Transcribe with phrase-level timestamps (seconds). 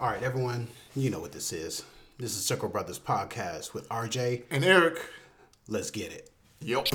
[0.00, 1.82] All right, everyone, you know what this is.
[2.18, 4.44] This is Circle Brothers podcast with RJ.
[4.48, 4.96] And Eric.
[5.66, 6.30] Let's get it.
[6.60, 6.86] Yep.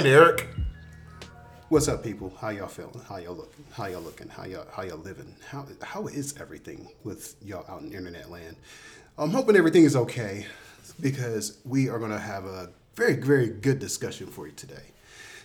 [0.00, 0.48] And Eric.
[1.68, 2.32] What's up, people?
[2.40, 3.02] How y'all feeling?
[3.06, 3.66] How y'all looking?
[3.70, 4.28] How y'all looking?
[4.30, 5.36] How y'all how y'all living?
[5.46, 8.56] How how is everything with y'all out in internet land?
[9.18, 10.46] I'm hoping everything is okay
[11.02, 14.84] because we are going to have a very very good discussion for you today.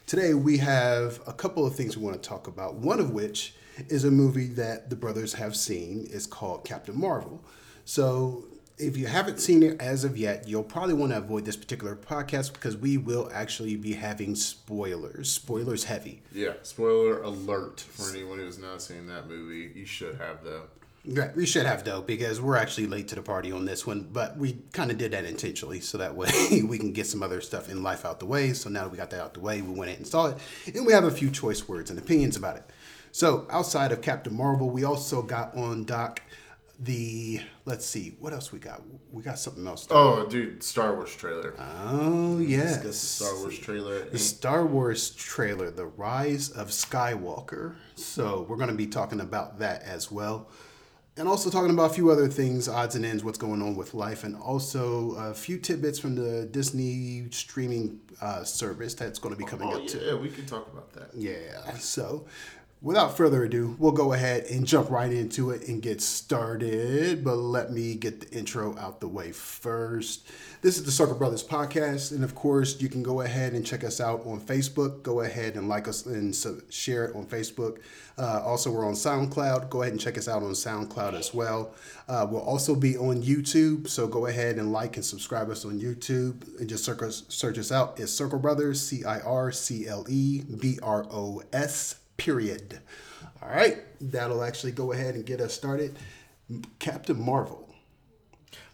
[0.07, 2.75] Today we have a couple of things we want to talk about.
[2.75, 3.55] One of which
[3.89, 6.07] is a movie that the brothers have seen.
[6.09, 7.43] It's called Captain Marvel.
[7.83, 8.45] So
[8.77, 11.95] if you haven't seen it as of yet, you'll probably want to avoid this particular
[11.95, 15.31] podcast because we will actually be having spoilers.
[15.31, 16.21] Spoilers heavy.
[16.33, 19.71] Yeah, spoiler alert for anyone who's not seen that movie.
[19.77, 20.63] You should have, though.
[21.07, 24.09] Right, we should have though because we're actually late to the party on this one,
[24.11, 26.31] but we kind of did that intentionally so that way
[26.67, 28.53] we can get some other stuff in life out the way.
[28.53, 30.37] So now that we got that out the way, we went ahead and saw it,
[30.73, 32.63] and we have a few choice words and opinions about it.
[33.11, 36.21] So outside of Captain Marvel, we also got on doc
[36.79, 38.81] the let's see what else we got.
[39.11, 39.87] We got something else.
[39.89, 41.53] Oh, dude, Star Wars trailer.
[41.57, 44.05] Oh yes, The Star Wars trailer.
[44.09, 47.75] the Star Wars trailer, The Rise of Skywalker.
[47.95, 50.49] So we're going to be talking about that as well.
[51.17, 53.93] And also talking about a few other things, odds and ends, what's going on with
[53.93, 59.39] life, and also a few tidbits from the Disney streaming uh, service that's going to
[59.39, 59.99] be coming Oh, up yeah, too.
[59.99, 61.11] yeah, we can talk about that.
[61.15, 61.73] Yeah.
[61.77, 62.25] So,
[62.85, 67.23] without further ado, we'll go ahead and jump right into it and get started.
[67.23, 70.29] But let me get the intro out the way first.
[70.61, 73.83] This is the Circle Brothers podcast, and of course, you can go ahead and check
[73.83, 75.01] us out on Facebook.
[75.01, 76.35] Go ahead and like us and
[76.69, 77.79] share it on Facebook.
[78.19, 79.71] Uh, also, we're on SoundCloud.
[79.71, 81.73] Go ahead and check us out on SoundCloud as well.
[82.07, 85.79] Uh, we'll also be on YouTube, so go ahead and like and subscribe us on
[85.79, 87.99] YouTube and just search us, search us out.
[87.99, 92.79] It's Circle Brothers, C I R C L E B R O S, period.
[93.41, 95.97] All right, that'll actually go ahead and get us started.
[96.79, 97.73] Captain Marvel.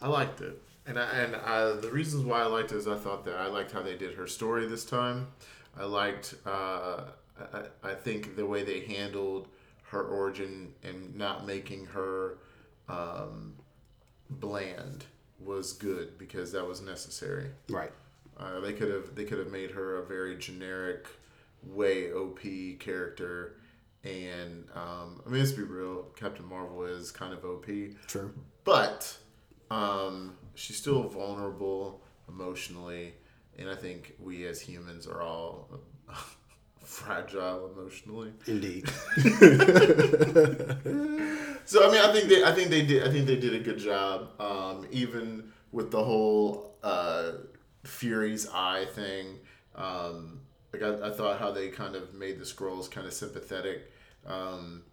[0.02, 2.98] I liked it, and I, and I, the reasons why I liked it is I
[2.98, 5.28] thought that I liked how they did her story this time.
[5.78, 7.04] I liked, uh,
[7.54, 9.48] I, I think the way they handled
[9.92, 12.38] her origin and not making her
[12.88, 13.56] um,
[14.30, 15.06] bland
[15.40, 17.52] was good because that was necessary.
[17.70, 17.92] Right.
[18.38, 21.08] Uh, they could have they could have made her a very generic,
[21.64, 22.40] way OP
[22.80, 23.58] character,
[24.04, 27.66] and um, I mean let's be real, Captain Marvel is kind of OP,
[28.08, 28.34] True.
[28.64, 29.18] but
[29.70, 33.14] um, she's still vulnerable emotionally,
[33.58, 35.70] and I think we as humans are all
[36.84, 38.32] fragile emotionally.
[38.48, 38.90] Indeed.
[41.64, 43.60] So I mean, I think they, I think they did, I think they did a
[43.60, 47.34] good job, um, even with the whole uh,
[47.86, 49.38] Fury's eye thing.
[49.76, 50.41] Um,
[50.74, 53.92] like I, I thought how they kind of made the Skrulls kind of sympathetic,
[54.26, 54.84] um,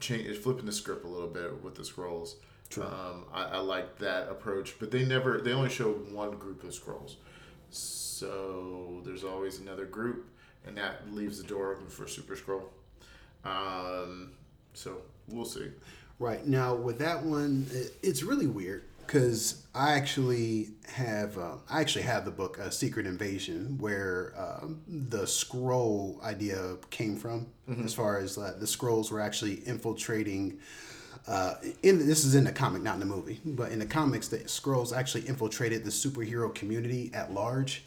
[0.00, 2.34] change, flipping the script a little bit with the Skrulls.
[2.76, 6.70] Um, I, I like that approach, but they never, they only showed one group of
[6.70, 7.16] Skrulls,
[7.70, 10.28] so there's always another group,
[10.66, 12.64] and that leaves the door open for Super Skrull.
[13.44, 14.32] Um,
[14.74, 15.68] so we'll see.
[16.18, 17.66] Right now, with that one,
[18.02, 23.06] it's really weird because I actually have uh, I actually have the book uh, Secret
[23.06, 27.46] Invasion where um, the Skrull idea came from.
[27.84, 30.58] As far as uh, the Skrulls were actually infiltrating.
[31.26, 34.28] Uh, in this is in the comic, not in the movie, but in the comics,
[34.28, 37.84] the Skrulls actually infiltrated the superhero community at large,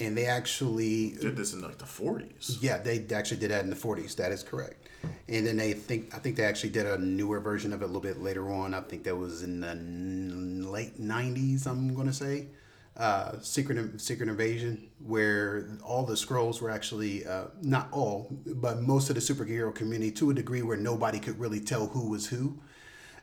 [0.00, 2.58] and they actually did this in like the 40s.
[2.60, 4.16] yeah, they actually did that in the 40s.
[4.16, 4.88] That is correct.
[5.28, 7.86] And then they think I think they actually did a newer version of it a
[7.86, 8.74] little bit later on.
[8.74, 11.66] I think that was in the n- late 90s.
[11.66, 12.48] I'm gonna say
[12.96, 19.08] uh, Secret Secret Invasion, where all the Skrulls were actually uh, not all, but most
[19.08, 22.58] of the superhero community to a degree where nobody could really tell who was who.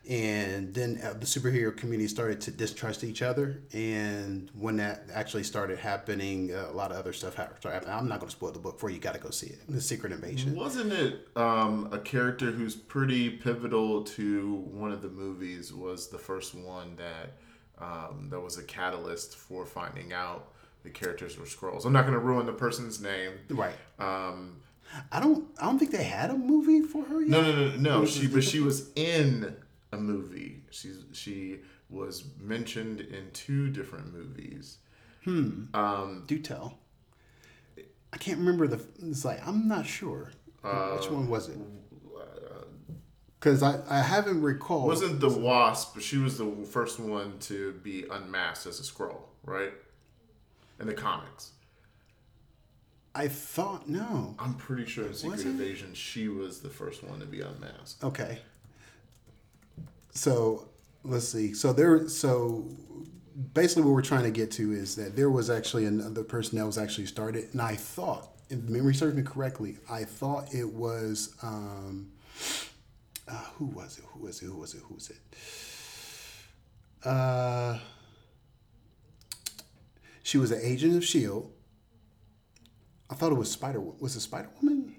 [0.10, 3.62] And then uh, the superhero community started to distrust each other.
[3.74, 7.92] And when that actually started happening, uh, a lot of other stuff happened.
[7.92, 8.96] I'm not going to spoil the book for you.
[8.96, 9.60] You got to go see it.
[9.68, 10.56] The Secret Invasion.
[10.56, 15.74] Wasn't it um, a character who's pretty pivotal to one of the movies?
[15.74, 17.34] Was the first one that
[17.84, 21.86] um, that was a catalyst for finding out the characters were Skrulls.
[21.86, 23.34] I'm not going to ruin the person's name.
[23.50, 23.76] Right.
[24.00, 24.62] Um,
[25.12, 25.50] I don't.
[25.60, 27.30] I don't think they had a movie for her yet.
[27.30, 28.06] no, no, no, no.
[28.06, 29.56] She, but she was in
[29.92, 30.64] a movie.
[30.72, 34.78] She's she was mentioned in two different movies.
[35.24, 35.66] Hmm.
[36.26, 36.80] Do tell.
[38.14, 38.82] I can't remember the.
[39.04, 40.32] It's like I'm not sure.
[40.62, 41.58] Which one was it?
[43.40, 44.88] Because I, I haven't recalled.
[44.88, 45.94] Wasn't the Wasp?
[45.94, 49.72] But she was the first one to be unmasked as a Skrull, right?
[50.80, 51.52] In the comics,
[53.16, 54.36] I thought no.
[54.38, 58.04] I'm pretty sure in Secret Invasion, she was the first one to be unmasked.
[58.04, 58.40] Okay.
[60.18, 60.68] So
[61.04, 61.54] let's see.
[61.54, 62.10] So there.
[62.10, 62.66] So
[63.54, 66.66] basically, what we're trying to get to is that there was actually another person that
[66.66, 71.36] was actually started, and I thought, if memory serves me correctly, I thought it was.
[71.44, 72.12] Um,
[73.28, 74.06] uh, who was it?
[74.14, 74.46] Who was it?
[74.46, 74.82] Who was it?
[74.88, 75.18] Who was it?
[77.08, 77.78] Uh,
[80.24, 81.52] she was an agent of Shield.
[83.10, 83.80] I thought it was Spider.
[83.80, 84.96] Was it Spider Woman?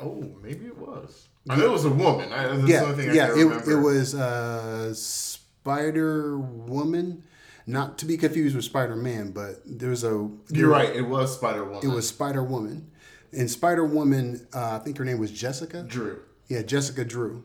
[0.00, 1.28] Oh, maybe it was.
[1.48, 2.32] I know it was a woman.
[2.32, 3.32] I, yeah, only thing I yeah.
[3.32, 7.22] It, it was uh, Spider Woman,
[7.66, 10.30] not to be confused with Spider Man, but there's a.
[10.48, 10.94] You're right.
[10.94, 11.90] It was Spider Woman.
[11.90, 12.90] It was Spider Woman,
[13.32, 14.46] and Spider Woman.
[14.54, 15.82] Uh, I think her name was Jessica.
[15.82, 16.20] Drew.
[16.48, 17.44] Yeah, Jessica Drew.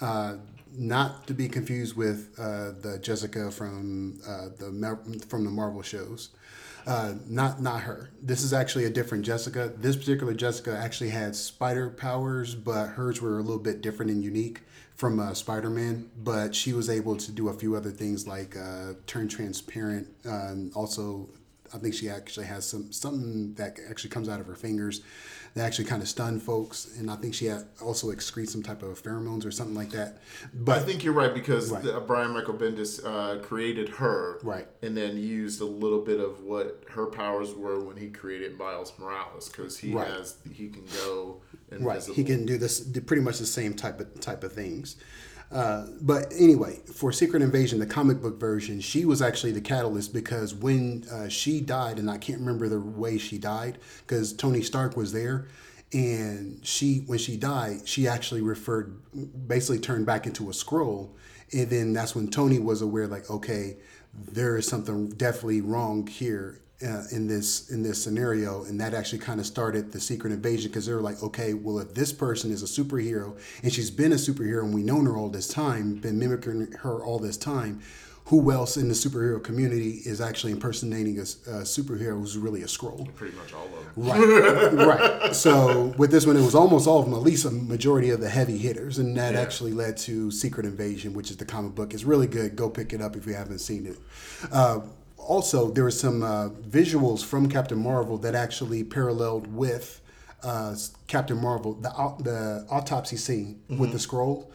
[0.00, 0.36] Uh,
[0.72, 6.30] not to be confused with uh, the Jessica from uh, the from the Marvel shows.
[6.86, 8.10] Uh, not not her.
[8.22, 9.72] This is actually a different Jessica.
[9.76, 14.24] This particular Jessica actually had spider powers, but hers were a little bit different and
[14.24, 14.62] unique
[14.94, 16.10] from uh, Spider Man.
[16.22, 20.08] But she was able to do a few other things like uh, turn transparent.
[20.24, 21.28] And also,
[21.74, 25.02] I think she actually has some something that actually comes out of her fingers
[25.54, 26.88] that actually kind of stun folks.
[26.98, 27.50] And I think she
[27.82, 30.18] also excretes some type of pheromones or something like that.
[30.54, 31.82] But I think you're right because Right.
[31.82, 34.68] the- uh, Brian Michael Bendis uh, created her, Right.
[34.82, 38.92] and then used a little bit of what her powers were when he created Miles
[38.98, 40.06] Morales because he Right.
[40.06, 41.86] has he can go invisible.
[41.90, 44.96] Right, he can do this pretty much the same type of type of things.
[45.52, 50.12] Uh, but anyway, for Secret Invasion, the comic book version, she was actually the catalyst
[50.12, 54.62] because when uh, she died, and I can't remember the way she died, because Tony
[54.62, 55.48] Stark was there,
[55.92, 59.00] and she when she died, she actually referred,
[59.48, 61.10] basically turned back into a Skrull,
[61.52, 63.76] and then that's when Tony was aware, like, okay,
[64.14, 69.18] there is something definitely wrong here uh, in this in this scenario, and that actually
[69.18, 72.50] kind of started the secret invasion because they were like, okay, well, if this person
[72.50, 75.94] is a superhero and she's been a superhero and we known her all this time,
[75.94, 77.80] been mimicking her all this time,
[78.26, 83.12] who else in the superhero community is actually impersonating a superhero who's really a Skrull?
[83.16, 84.06] pretty much all of them.
[84.76, 85.34] Right, right.
[85.36, 88.20] So with this one, it was almost all of them, at least a majority of
[88.20, 89.40] the heavy hitters, and that Yeah.
[89.40, 91.92] actually led to Secret Invasion, which is the comic book.
[91.92, 92.54] It's really good.
[92.56, 93.96] Go pick it up if you haven't seen it.
[94.52, 94.80] Uh,
[95.26, 100.00] also, there were some uh, visuals from Captain Marvel that actually paralleled with
[100.42, 100.74] uh,
[101.06, 101.90] Captain Marvel, the
[102.22, 104.46] the autopsy scene with the Skrull.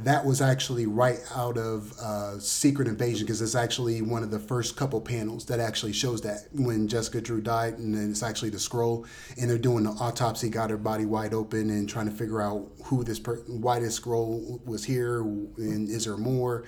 [0.00, 4.38] That was actually right out of uh, Secret Invasion because it's actually one of the
[4.38, 8.50] first couple panels that actually shows that when Jessica Drew died, and then it's actually
[8.50, 9.06] the Skrull,
[9.38, 12.70] and they're doing the autopsy, got her body wide open, and trying to figure out
[12.84, 16.64] who this per- why this Skrull was here, and is there more?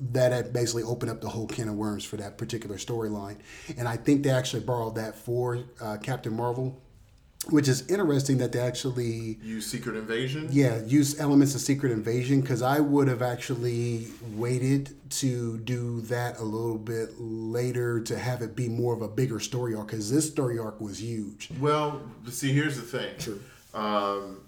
[0.00, 3.38] That basically opened up the whole can of worms for that particular storyline,
[3.76, 6.80] and I think they actually borrowed that for uh, Captain Marvel,
[7.50, 10.48] which is interesting that they actually Use Secret Invasion.
[10.52, 16.38] yeah, use elements of Secret Invasion because I would have actually waited to do that
[16.38, 20.10] a little bit later to have it be more of a bigger story arc because
[20.10, 21.50] this story arc was huge.
[21.60, 23.14] Well, see, here's the thing.
[23.18, 23.40] True.
[23.74, 24.42] Um,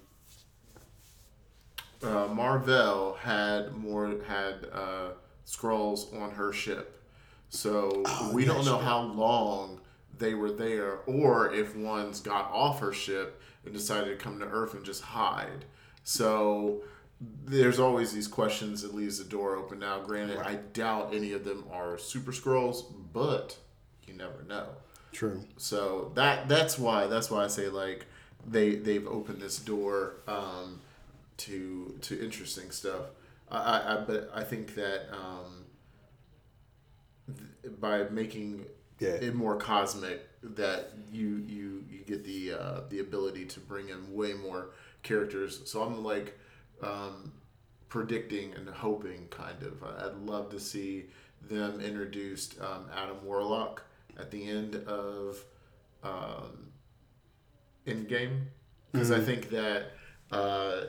[2.03, 5.09] uh, Marvel had more had uh,
[5.47, 7.03] Skrulls on her ship,
[7.49, 9.81] so we don't know how long
[10.19, 14.47] they were there, or if ones got off her ship and decided to come to
[14.47, 15.65] Earth and just hide.
[16.03, 16.83] So
[17.45, 19.79] there's always these questions that leaves the door open.
[19.79, 23.57] Now, granted, I doubt any of them are super Skrulls, but
[24.07, 24.67] you never know.
[25.13, 25.45] True.
[25.57, 28.07] So that that's why that's why I say like
[28.47, 30.81] they they've opened this door um,
[31.39, 33.11] to to interesting stuff.
[33.49, 35.65] I, I, I but I think that um,
[37.63, 38.67] th- by making
[39.01, 39.11] Yeah.
[39.11, 44.13] it more cosmic, that you you you get the uh, the ability to bring in
[44.15, 44.71] way more
[45.03, 45.63] characters.
[45.65, 46.39] So I'm like
[46.83, 47.33] um,
[47.89, 49.83] predicting and hoping kind of.
[49.83, 51.07] I'd love to see
[51.43, 53.83] them introduced um, Adam Warlock
[54.19, 55.45] at the end of
[56.03, 56.71] um,
[57.87, 58.45] Endgame
[58.93, 59.93] because I think that
[60.31, 60.83] uh,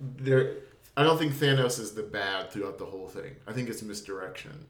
[0.00, 0.56] there.
[0.94, 3.36] I don't think Thanos is the bad throughout the whole thing.
[3.46, 4.66] I think it's misdirection,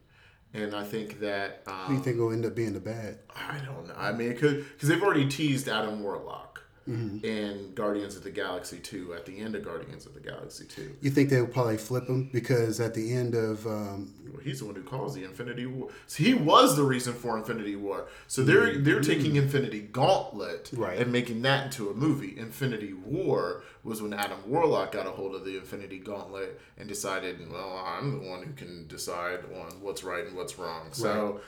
[0.53, 3.19] and I think that um, Who do you think will end up being the bad?
[3.35, 3.95] I don't know.
[3.97, 6.49] I mean, it could because they've already teased Adam Warlock.
[6.85, 10.97] in Guardians of the Galaxy 2 at the end of Guardians of the Galaxy 2.
[10.99, 14.65] You think they'll probably flip him because at the end of um, Well, he's the
[14.65, 15.87] one who caused the Infinity War.
[16.07, 18.07] So he was the reason for Infinity War.
[18.27, 20.99] So they're they're taking Infinity Gauntlet Right.
[20.99, 22.37] and making that into a movie.
[22.37, 27.51] Infinity War was when Adam Warlock got a hold of the Infinity Gauntlet and decided,
[27.51, 30.87] well, I'm the one who can decide on what's right and what's wrong.
[30.93, 31.41] So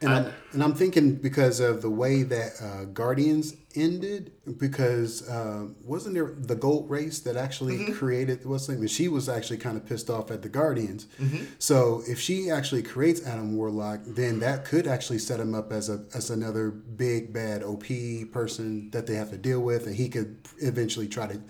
[0.00, 5.66] And, I, and I'm thinking because of the way that uh, Guardians ended, because uh,
[5.82, 7.94] wasn't there the Gold Race that actually Mm-hmm.
[7.94, 8.82] created what's the name?
[8.82, 11.06] And she was actually kind of pissed off at the Guardians.
[11.20, 11.44] Mm-hmm.
[11.58, 15.88] So if she actually creates Adam Warlock, then that could actually set him up as
[15.90, 17.84] a as another big bad OP
[18.32, 21.40] person that they have to deal with, and he could eventually try to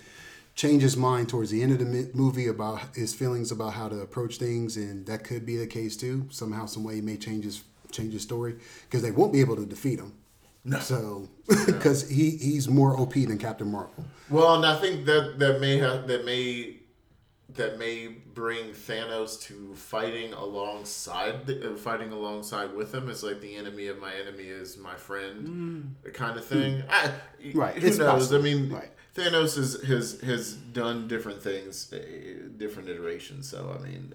[0.56, 4.00] change his mind towards the end of the movie about his feelings about how to
[4.00, 6.26] approach things, and that could be the case too.
[6.30, 8.56] Somehow, some way, he may change his change his story
[8.88, 10.12] because they won't be able to defeat him.
[10.64, 10.80] No.
[10.80, 11.28] So,
[11.66, 14.04] because he he's more OP than Captain Marvel.
[14.28, 16.78] Well, and I think that that may have that may
[17.50, 23.08] that may bring Thanos to fighting alongside the, uh, fighting alongside with him.
[23.08, 26.82] It's like the enemy of my enemy is my friend, kind of thing.
[26.90, 27.12] I.
[27.54, 28.28] Right, Who it's knows?
[28.28, 28.40] possible.
[28.40, 28.90] I mean, Right.
[29.16, 31.98] Thanos is, has has done different things, uh,
[32.58, 33.48] different iterations.
[33.48, 34.12] So I mean,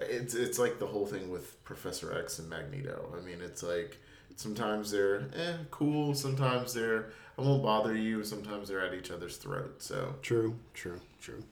[0.00, 3.14] it's it's like the whole thing with Professor X and Magneto.
[3.16, 3.98] I mean, it's like
[4.36, 9.36] sometimes they're eh, cool, sometimes they're I won't bother you, sometimes they're at each other's
[9.36, 9.82] throat.
[9.82, 11.42] So True, true, true.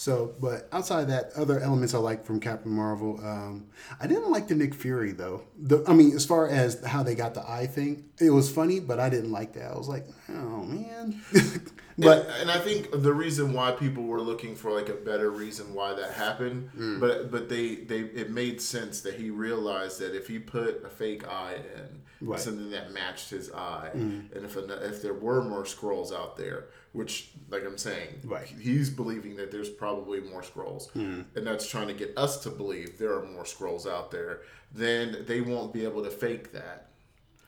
[0.00, 3.20] So, but outside of that, other elements I like from Captain Marvel.
[3.22, 3.66] Um,
[4.00, 5.42] I didn't like the Nick Fury though.
[5.58, 8.80] The, I mean, as far as how they got the eye thing, it was funny,
[8.80, 9.70] but I didn't like that.
[9.72, 11.20] I was like, oh man.
[11.98, 15.30] but and, and I think the reason why people were looking for like a better
[15.30, 16.98] reason why that happened, Mm.
[16.98, 20.88] but but they they it made sense that he realized that if he put a
[20.88, 22.38] fake eye in Right.
[22.38, 22.42] Mm.
[22.42, 27.30] something that matched his eye, and if if there were more Skrulls out there, which
[27.50, 28.46] like I'm saying, Right.
[28.46, 31.24] he's believing that there's probably more Skrulls, Mm.
[31.36, 34.42] and that's trying to get us to believe there are more Skrulls out there.
[34.72, 36.86] Then they won't be able to fake that.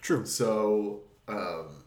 [0.01, 0.25] true.
[0.27, 1.85] So, um,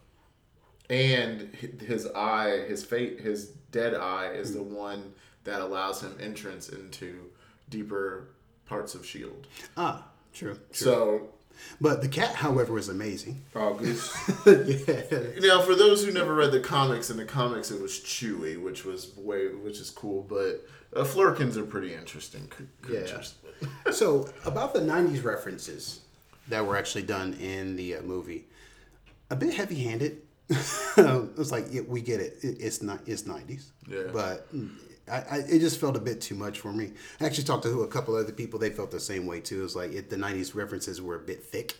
[0.89, 6.69] and his eye, his fate, his dead eye is the one that allows him entrance
[6.69, 7.29] into
[7.69, 8.29] deeper
[8.65, 9.47] parts of Shield.
[9.75, 10.53] Ah, true.
[10.53, 10.61] true.
[10.71, 11.29] So,
[11.81, 13.43] But the cat, however, is amazing.
[13.55, 13.79] oh,
[14.45, 15.21] yeah.
[15.39, 18.85] now, for those who never read the comics, in the comics it was Chewy, which
[18.85, 23.35] was way, which is cool, but uh, Flerkens are pretty interesting cr- creatures.
[23.91, 26.01] So about the '90s references
[26.49, 28.45] that were actually done in the uh, movie,
[29.29, 30.21] a bit heavy-handed.
[30.49, 32.37] it was like, yeah, we get it.
[32.41, 32.99] it it's not.
[33.07, 33.67] It's '90s.
[33.87, 34.11] Yeah.
[34.11, 34.69] But mm,
[35.11, 36.91] I, I, it just felt a bit too much for me.
[37.21, 38.59] I actually talked to a couple other people.
[38.59, 39.59] They felt the same way too.
[39.59, 41.75] It was like it, the '90s references were a bit thick.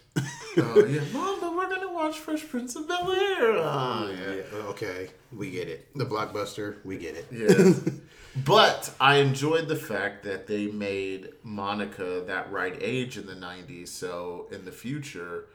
[0.58, 3.18] Oh yeah, Mom, but we're gonna watch Fresh Prince of Bel Air.
[3.58, 4.36] Oh yeah.
[4.36, 5.88] Yeah, okay, we get it.
[5.96, 7.26] The blockbuster, we get it.
[7.32, 7.92] Yeah.
[8.46, 13.88] but I enjoyed the fact that they made Monica that right age in the 90s.
[13.88, 15.46] So in the future,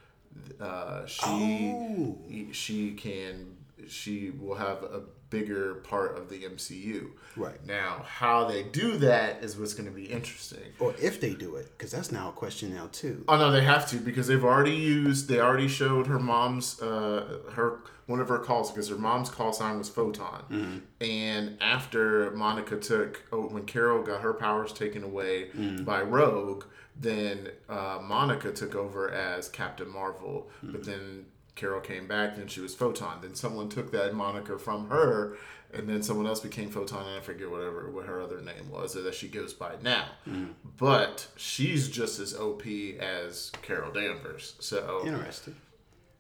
[0.61, 2.19] uh, she Oh.
[2.53, 3.57] she can
[3.89, 7.11] she will have a bigger part of the MCU.
[7.37, 7.65] Right.
[7.67, 10.73] Now, how they do that is what's going to be interesting.
[10.79, 13.25] Or if they do it, because that's now a question now too.
[13.29, 15.29] Oh no, they have to because they've already used.
[15.29, 19.53] They already showed her mom's uh, her one of her calls because her mom's call
[19.53, 20.83] sign was photon.
[21.01, 25.51] And after Monica took oh, when Carol got her powers taken away
[25.85, 26.65] by Rogue,
[26.99, 30.51] then uh, Monica took over as Captain Marvel.
[30.63, 33.19] But then Carol came back, then she was photon.
[33.23, 35.37] Then someone took that moniker from her.
[35.73, 38.95] And then someone else became Photon, and I forget whatever what her other name was
[38.95, 40.07] that she goes by now.
[40.29, 40.47] Mm-hmm.
[40.77, 42.67] But she's just as OP
[42.99, 44.57] as Carol Danvers.
[44.59, 45.55] So, Interesting.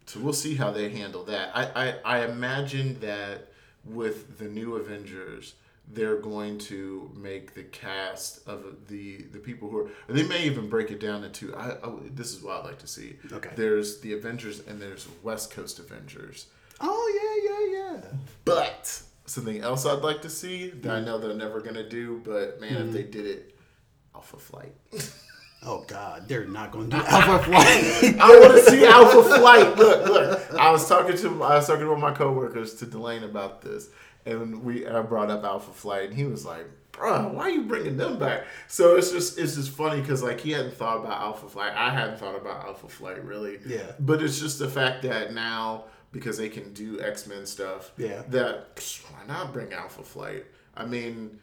[0.06, 1.50] so we'll see how they handle that.
[1.52, 3.48] I, I, I imagine that
[3.84, 5.54] with the new Avengers,
[5.92, 9.90] they're going to make the cast of the the people who are.
[10.08, 11.54] They may even break it down into.
[11.54, 13.16] I, I this is what I'd like to see.
[13.32, 13.50] Okay.
[13.56, 16.46] There's the Avengers and there's West Coast Avengers.
[16.80, 18.18] Oh yeah, yeah, yeah.
[18.44, 22.60] But something else I'd like to see that I know they're never gonna do, but
[22.60, 23.10] man, if they hmm.
[23.10, 23.58] did it,
[24.14, 24.74] Alpha Flight.
[25.62, 28.18] Oh God, they're not going to do Alpha Flight.
[28.18, 29.76] I want to see Alpha Flight.
[29.76, 30.54] Look, look.
[30.54, 33.60] I was talking to I was talking to one of my coworkers to Delane about
[33.60, 33.90] this,
[34.26, 37.62] and we I brought up Alpha Flight, and he was like, "Bro, why are you
[37.62, 41.20] bringing them back?" So it's just it's just funny because like he hadn't thought about
[41.20, 41.72] Alpha Flight.
[41.74, 43.58] I hadn't thought about Alpha Flight really.
[43.66, 43.92] Yeah.
[43.98, 47.92] But it's just the fact that now because they can do X Men stuff.
[47.96, 48.22] Yeah.
[48.28, 50.44] That psh, why not bring Alpha Flight?
[50.74, 51.38] I mean.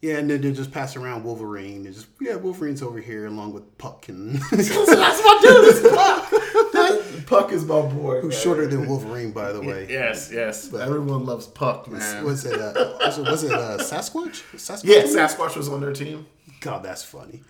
[0.00, 1.82] yeah, and then they just pass around Wolverine.
[1.84, 5.64] They just yeah, Wolverine's over here along with Puck and that's my dude.
[5.68, 6.32] It's Puck.
[6.72, 8.20] That- Puck is my boy.
[8.20, 8.42] Who's man.
[8.42, 9.86] shorter than Wolverine, by the way.
[9.88, 10.68] Yes, yes.
[10.68, 12.24] But Everyone loves Puck, man.
[12.24, 14.42] Was it uh, was it, uh, Sasquatch?
[14.56, 14.84] Sasquatch?
[14.84, 16.26] yeah, Sasquatch was on their team.
[16.60, 17.42] God, that's funny.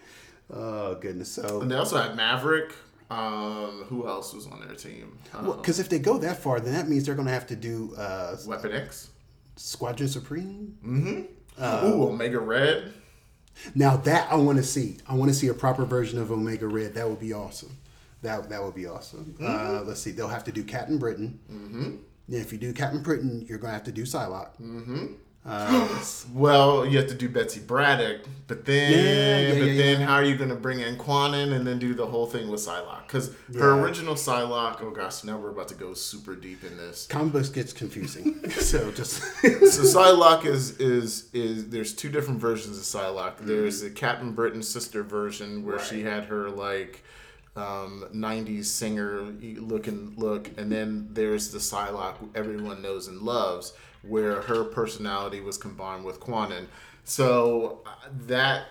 [0.53, 1.33] Oh goodness.
[1.33, 2.75] So And they also had Maverick.
[3.11, 5.19] Um, who else was on their team?
[5.35, 7.57] Um, because if they go that far, then that means they're going to have to
[7.57, 9.11] do uh, Weapon X.
[9.57, 10.77] Squadron Supreme.
[10.87, 11.23] Mm-hmm.
[11.59, 12.93] Uh, Ooh, Omega Red.
[13.75, 14.99] Now that I want to see.
[15.09, 16.95] I want to see a proper version of Omega Red.
[16.95, 17.77] That would be awesome.
[18.23, 19.35] That that would be awesome.
[19.43, 20.11] Uh, let's see.
[20.11, 21.39] They'll have to do Captain Britain.
[21.51, 21.97] Mm-hmm.
[22.29, 24.51] Yeah, if you do Captain Britain, you're going to have to do Psylocke.
[24.61, 25.07] Mm-hmm.
[25.45, 30.01] Uh, Well, you have to do Betsy Braddock, but then, Yeah, yeah, but yeah, then
[30.03, 32.61] how are you going to bring in Kwannon and then do the whole thing with
[32.61, 33.07] Psylocke?
[33.07, 34.83] Because her original Psylocke.
[34.83, 37.07] Oh gosh, now we're about to go super deep in this.
[37.07, 38.49] comic books gets confusing.
[38.51, 43.37] so just so Psylocke is is is there's two different versions of Psylocke.
[43.37, 43.47] Mm-hmm.
[43.47, 47.03] There's the Captain Britain sister version where she had her like
[47.57, 54.43] um, 90s singer looking look, and then there's the Psylocke everyone knows and loves, where
[54.43, 56.67] her personality was combined with Kwannon.
[57.05, 58.65] So uh, that.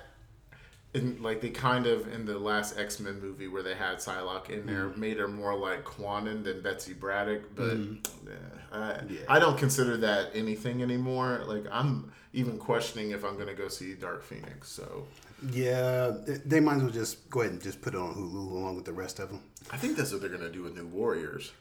[0.95, 4.49] In, like they kind of in the last X Men movie where they had Psylocke
[4.49, 7.77] in there made her more like Kwannon than Betsy Braddock, but
[8.25, 8.33] yeah,
[8.71, 11.43] I, I don't consider that anything anymore.
[11.45, 14.67] Like I'm even questioning if I'm gonna go see Dark Phoenix.
[14.67, 15.05] So
[15.51, 16.11] yeah,
[16.45, 18.85] they- might as well just go ahead and just put it on Hulu along with
[18.85, 19.41] the rest of them.
[19.71, 21.51] I think that's what they're gonna do with New Warriors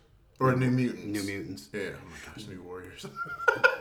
[0.41, 1.05] or New Mutants.
[1.05, 1.69] New Mutants.
[1.73, 1.91] Yeah.
[1.95, 3.07] Oh my gosh, New Warriors.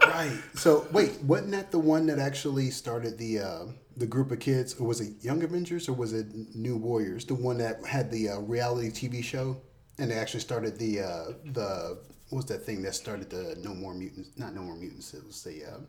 [0.08, 0.40] Right.
[0.56, 3.66] So wait, wasn't that the one that actually started the uh,
[3.98, 7.26] the group of kids, or was it Young Avengers, or was it New Warriors?
[7.26, 9.58] The one that had the uh, reality TV show,
[10.00, 12.00] and they actually started the uh, the
[12.30, 14.30] what was that thing that started the No More Mutants?
[14.38, 15.14] Not No More Mutants.
[15.14, 15.80] It was the uh,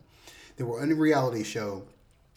[0.56, 1.84] they were on a reality show.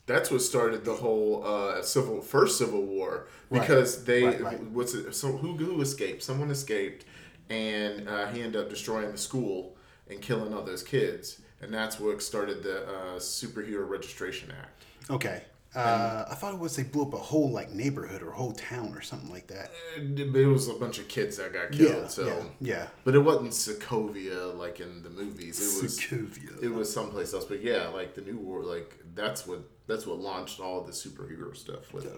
[0.05, 4.63] That's what started the whole uh, civil first Civil War because they Right, right.
[4.72, 5.13] what's it?
[5.13, 6.24] So who who escaped?
[6.24, 7.05] Someone escaped,
[7.50, 9.77] and uh, he ended up destroying the school
[10.10, 14.84] and killing all those kids, and that's what started the uh, Superhero Registration Act.
[15.10, 15.43] Okay.
[15.74, 18.94] Uh, I thought it was they blew up a whole like neighborhood or whole town
[18.94, 19.72] or something like that.
[19.96, 21.96] It, it was a bunch of kids that got killed.
[22.04, 22.88] Yeah, so yeah, yeah.
[23.06, 25.60] But it wasn't Sokovia like in the movies.
[25.60, 26.62] It was Sokovia.
[26.62, 27.46] It was someplace else.
[27.46, 31.55] But yeah, like the new war, like that's what that's what launched all the superhero
[31.55, 32.12] stuff with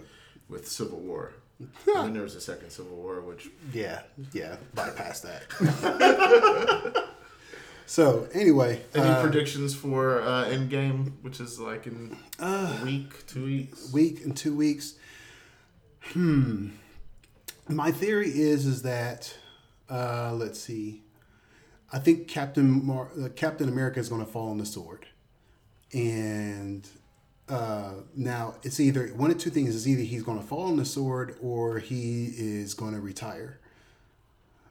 [0.49, 1.33] with Civil War.
[1.59, 4.01] and then there was a second Civil War, which Yeah,
[4.33, 5.43] yeah, bypass that.
[7.85, 13.25] so anyway, any uh, predictions for uh, Endgame, which is like in Uh, a week,
[13.27, 13.91] two weeks.
[13.93, 14.95] week and two weeks.
[16.13, 16.69] Hmm.
[17.69, 19.35] My theory is is that
[19.89, 21.01] uh, let's see.
[21.91, 25.05] I think Captain Mar- uh, Captain America is going to fall on the sword,
[25.93, 26.87] and
[27.47, 30.77] uh, now it's either one of two things: is either he's going to fall on
[30.77, 33.59] the sword or he is going to retire,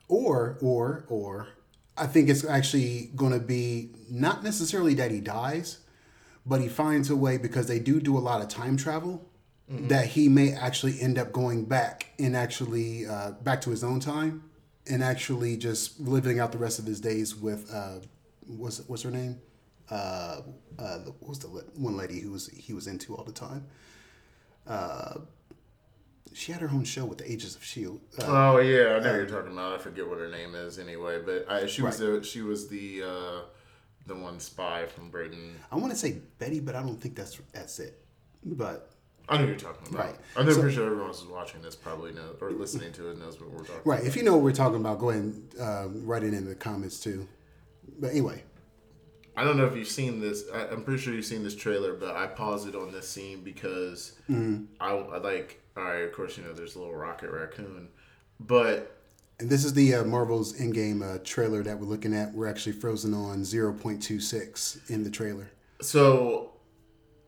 [0.09, 1.49] or or or
[1.97, 5.79] I think it's actually going to be not necessarily that he dies,
[6.47, 9.29] but he finds a way because they do do a lot of time travel
[9.69, 14.01] that he may actually end up going back and actually uh, back to his own
[14.01, 14.45] time
[14.87, 17.99] and actually just living out the rest of his days with uh,
[18.47, 19.41] what's what's her name?
[19.91, 20.43] Uh,
[20.79, 23.67] uh, what was the one lady who was he was into all the time?
[24.67, 25.21] Uh,
[26.35, 28.01] she had her own show with the Ages of Shield.
[28.21, 29.73] Uh, Oh yeah, I know who you're talking about.
[29.75, 33.03] I forget what her name is anyway, but I, she was the she was the
[33.03, 33.41] uh,
[34.07, 35.55] the one spy from Britain.
[35.71, 37.99] I want to say Betty, but I don't think that's that's it.
[38.45, 38.91] But
[39.29, 40.07] I know you're talking about.
[40.07, 40.17] Right.
[40.37, 43.41] I'm So- pretty sure everyone who's watching this probably knows or listening to it knows
[43.41, 43.83] what we're talking.
[43.85, 46.45] right, if you know what we're talking about, go ahead and uh, write it in
[46.45, 47.29] the comments too.
[48.01, 48.43] But anyway,
[49.37, 50.45] I don't know if you've seen this.
[50.53, 53.43] I, I'm pretty sure you've seen this trailer, but I paused it on this scene
[53.43, 54.65] because Mm-hmm.
[54.81, 55.61] I, I like.
[55.77, 57.89] All right, of course you know there's a little rocket raccoon,
[58.39, 58.99] but
[59.41, 62.33] and this is the uh, Marvel's Endgame uh, trailer that we're looking at.
[62.35, 65.51] We're actually frozen on zero point two six in the trailer.
[65.81, 66.53] So,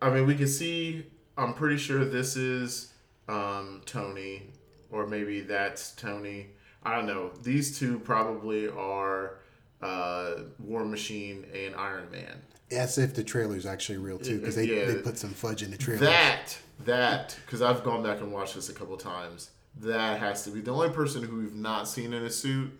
[0.02, 1.06] I mean, we can see.
[1.38, 2.92] I'm pretty sure this is
[3.28, 4.50] um, Tony,
[4.90, 6.48] or maybe that's Tony.
[6.82, 7.30] I don't know.
[7.42, 9.38] These two probably are
[9.84, 12.40] uh, War Machine and Iron Man.
[12.70, 14.86] As if the trailer's actually real too, because they, Yeah.
[14.86, 16.00] they put some fudge in the trailer.
[16.00, 19.50] That that because I've gone back and watched this a couple times.
[19.80, 22.72] That has to be the only person who we've not seen in a suit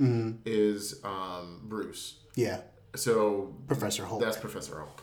[0.45, 2.19] is um, Bruce.
[2.37, 2.61] yeah,
[2.95, 4.23] So Professor Hulk.
[4.23, 5.03] that's Professor Hulk.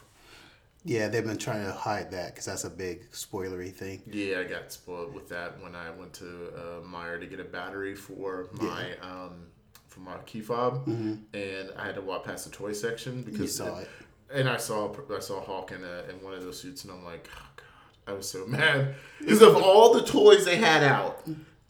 [0.85, 4.01] yeah, they've been trying to hide that because that's a big spoilery thing.
[4.09, 7.43] Yeah, I got spoiled with that when I went to uh, Meijer to get a
[7.43, 9.47] battery for my um,
[9.91, 13.69] for my key fob, and I had to walk past the toy section because Mm-hmm.
[13.69, 13.89] saw it.
[14.33, 17.03] and I saw I saw Hulk in a, in one of those suits, and I'm
[17.03, 21.23] like, oh god, I was so mad because of all the toys they had out,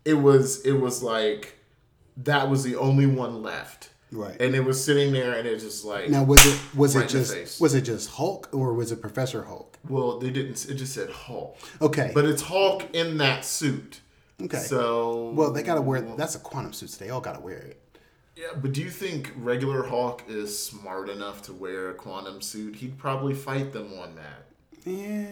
[0.06, 1.58] it was it was like
[2.18, 3.90] that was the only one left.
[4.14, 4.36] Right.
[4.42, 7.10] And it was sitting there, and it just like Now was it was Right it
[7.10, 9.80] just was it just Hulk or was it Professor Hulk?
[9.90, 10.64] well, they didn't.
[10.70, 11.58] It just said Hulk.
[11.82, 12.12] Okay.
[12.14, 14.02] But it's Hulk in that suit.
[14.44, 14.58] Okay.
[14.58, 17.81] So well, they gotta wear that's a quantum suit, so they all gotta wear it.
[18.36, 22.76] Yeah, but do you think regular Hulk is smart enough to wear a quantum suit?
[22.78, 24.46] He'd probably fight them on that.
[24.86, 25.28] Yeah.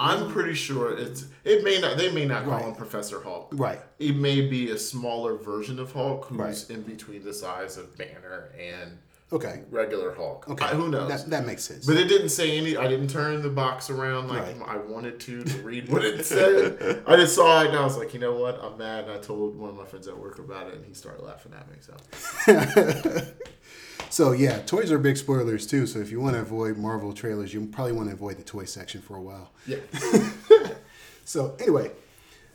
[0.00, 2.64] I'm pretty sure it's it may not they may not call Right.
[2.64, 3.50] him Professor Hulk.
[3.52, 3.80] Right.
[4.00, 6.70] It may be a smaller version of Hulk who's Right.
[6.70, 8.98] in between the size of Banner and
[9.32, 9.62] Okay.
[9.70, 10.48] regular Hulk.
[10.48, 10.64] Okay.
[10.64, 11.08] I- who knows?
[11.08, 11.86] That, that makes sense.
[11.86, 12.76] but it didn't say any.
[12.76, 14.56] I didn't turn the box around like Right.
[14.66, 17.02] I wanted to to read what it said.
[17.06, 18.58] I just saw it and I was like, you know what?
[18.62, 19.04] I'm mad.
[19.04, 21.52] And I told one of my friends at work about it, and he started laughing
[21.52, 21.76] at me.
[21.80, 23.22] So
[24.10, 25.86] So yeah, toys are big spoilers too.
[25.86, 28.64] So if you want to avoid Marvel trailers, you probably want to avoid the toy
[28.64, 29.52] section for a while.
[29.66, 29.76] yeah,
[31.24, 31.92] So anyway,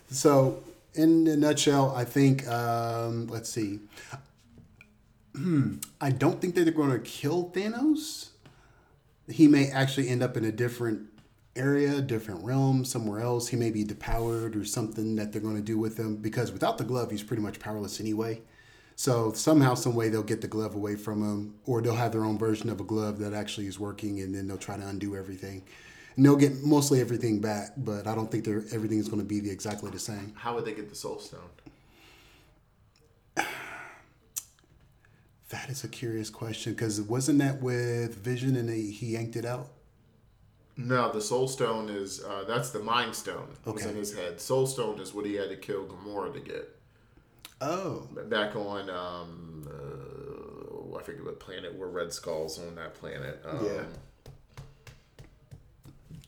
[0.09, 0.61] so
[0.95, 3.79] in a nutshell, I think um, let's see.
[5.35, 8.29] Hmm, I don't think that they're going to kill Thanos.
[9.27, 11.09] He may actually end up in a different
[11.55, 13.47] area, different realm, somewhere else.
[13.47, 16.77] He may be depowered or something that they're going to do with him because without
[16.77, 18.41] the glove, he's pretty much powerless anyway.
[18.95, 22.23] So somehow, some way, they'll get the glove away from him, or they'll have their
[22.23, 25.17] own version of a glove that actually is working, and then they'll try to undo
[25.17, 25.63] everything.
[26.15, 29.41] And they'll get mostly everything back, but I don't think they're everything's going to be
[29.41, 30.33] the, exactly the same.
[30.37, 31.41] how would they get the Soul Stone?
[35.55, 39.45] That is a curious question because wasn't that with Vision and he, he yanked it
[39.45, 39.69] out?
[40.75, 43.47] No, the Soul Stone is uh, that's the Mind Stone.
[43.65, 43.73] okay.
[43.75, 44.41] Was in his head.
[44.41, 46.77] Soul Stone is what he had to kill Gamora to get.
[47.61, 49.65] Oh, Back on, um,
[50.93, 53.41] uh, I forget what planet where Red Skull's on that planet.
[53.45, 53.83] Um, Yeah.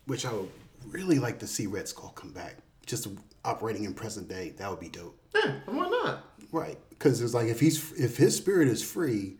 [0.05, 0.49] which I would
[0.87, 3.09] really like to see Red Skull come back, just
[3.43, 4.53] operating in present day.
[4.57, 5.19] That would be dope.
[5.35, 6.23] Yeah, why not?
[6.51, 9.37] Right, because it's like if he's if his spirit is free,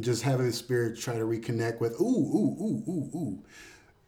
[0.00, 3.38] just having his spirit try to reconnect with ooh ooh ooh ooh ooh.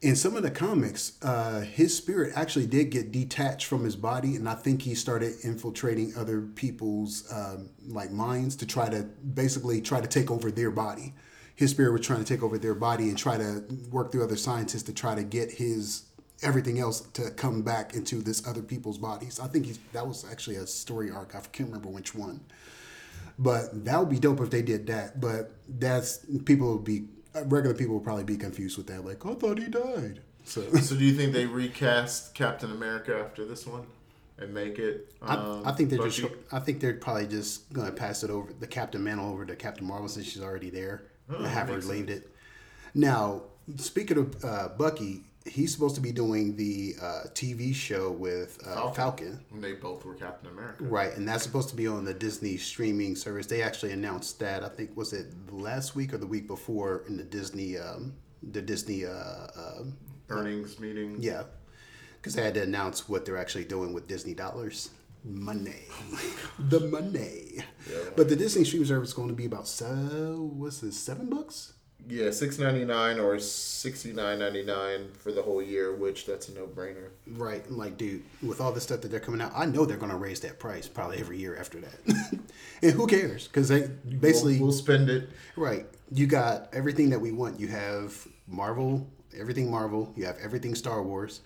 [0.00, 4.36] In some of the comics, uh, his spirit actually did get detached from his body,
[4.36, 9.80] and I think he started infiltrating other people's um, like minds to try to basically
[9.80, 11.14] try to take over their body.
[11.56, 14.36] His spirit was trying to take over their body and try to work through other
[14.36, 16.04] scientists to try to get his
[16.42, 19.40] everything else to come back into this other people's bodies.
[19.40, 21.34] I think he's, that was actually a story arc.
[21.34, 22.40] I can't remember which one.
[23.38, 25.20] But that would be dope if they did that.
[25.20, 27.06] But that's people would be
[27.44, 29.04] regular people would probably be confused with that.
[29.04, 30.20] Like, I thought he died.
[30.44, 33.86] So So do you think they recast Captain America after this one
[34.38, 35.12] and make it?
[35.22, 36.22] Um, I, I think they're Bucky?
[36.22, 36.34] just.
[36.52, 39.86] I think they're probably just gonna pass it over the Captain Mantle over to Captain
[39.86, 42.30] Marvel since she's already there and have her leave it.
[42.94, 43.42] Now,
[43.76, 48.90] speaking of uh, Bucky, he's supposed to be doing the uh, TV show with uh,
[48.92, 49.40] Falcon.
[49.52, 50.84] And they both were Captain America.
[50.84, 53.46] Right, and that's supposed to be on the Disney streaming service.
[53.46, 54.62] They actually announced that.
[54.64, 58.62] I think was it last week or the week before in the Disney, um, the
[58.62, 59.82] Disney, uh, uh,
[60.28, 61.16] Earnings meeting.
[61.20, 61.44] yeah,
[62.16, 64.90] because they had to announce what they're actually doing with Disney dollars,
[65.24, 65.84] money,
[66.58, 67.64] the money.
[67.90, 68.10] yeah.
[68.16, 71.72] But the Disney streaming service is going to be about so what's this seven bucks?
[72.06, 76.48] Yeah, six ninety nine or sixty nine ninety nine for the whole year, which that's
[76.48, 77.08] a no brainer.
[77.26, 79.98] Right, I'm like, dude, with all the stuff that they're coming out, I know they're
[79.98, 82.38] going to raise that price probably every year after that.
[82.82, 83.46] and who cares?
[83.48, 83.88] Because they
[84.20, 85.28] basically We'll, we'll spend it.
[85.56, 85.86] Right.
[86.10, 87.60] You got everything that we want.
[87.60, 89.06] You have Marvel,
[89.38, 90.12] everything Marvel.
[90.16, 91.42] You have everything Star Wars.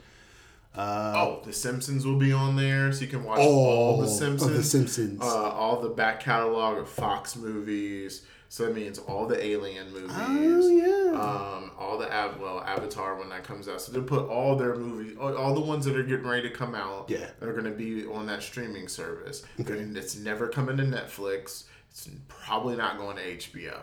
[0.76, 4.52] oh, The Simpsons will be on there, so you can watch all the of Simpsons.
[4.52, 5.20] The Simpsons.
[5.22, 8.22] Uh, all the back catalog of Fox movies.
[8.52, 10.10] So that means all the Alien movies.
[10.12, 11.18] Oh, yeah.
[11.18, 13.80] Um, all the Av- well Avatar when that comes out.
[13.80, 16.74] So they put all their movies, all, the ones that are getting ready to come
[16.74, 17.08] out.
[17.08, 17.30] Yeah.
[17.40, 19.42] Are going to be on that streaming service.
[19.56, 21.64] And it's never coming to Netflix.
[21.92, 23.78] It's probably not going to HBO.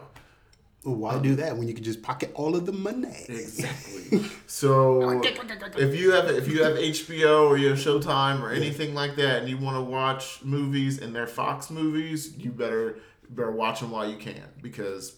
[0.83, 3.25] Well, why do that when you can just pocket all of the money?
[3.27, 4.21] Exactly.
[4.45, 9.15] so if you have if you have HBO or you have Showtime or anything like
[9.15, 13.79] that, and you want to watch movies and they're Fox movies, you better better watch
[13.79, 15.15] them while you can because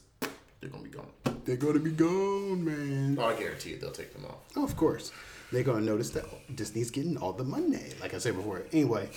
[0.60, 1.08] they're gonna be gone.
[1.44, 3.18] They're to be gone, man.
[3.20, 4.38] Oh, I guarantee you they'll take them off.
[4.56, 5.12] Oh, of course.
[5.52, 8.64] They're to notice that Disney's getting all the money, like I said before.
[8.72, 9.10] Anyway,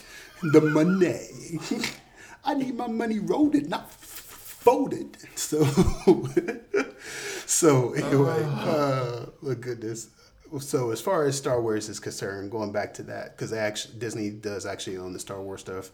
[0.42, 1.28] the money.
[2.44, 5.16] I need my money rolled, not folded.
[5.36, 5.64] So,
[7.46, 10.08] so anyway, uh, look goodness.
[10.60, 14.30] So as far as Star Wars is concerned, going back to that, because actually Disney
[14.30, 15.90] does actually own the Star Wars stuff.